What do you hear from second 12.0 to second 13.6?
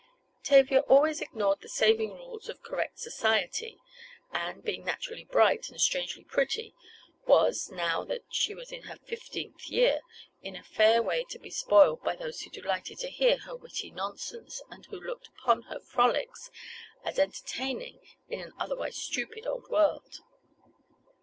by those who delighted to hear her